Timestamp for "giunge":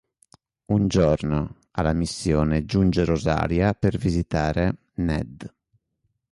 2.65-3.05